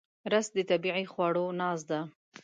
رس 0.31 0.47
د 0.55 0.59
طبیعي 0.69 1.05
خواړو 1.11 1.45
ناز 1.59 1.79
ده 1.89 1.99